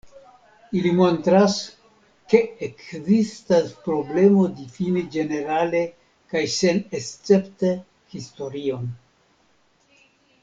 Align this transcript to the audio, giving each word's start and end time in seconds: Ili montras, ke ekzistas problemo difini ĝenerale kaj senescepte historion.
Ili 0.77 0.91
montras, 0.99 1.57
ke 2.33 2.39
ekzistas 2.67 3.69
problemo 3.89 4.45
difini 4.61 5.03
ĝenerale 5.17 5.83
kaj 6.33 6.43
senescepte 6.57 7.71
historion. 8.15 8.89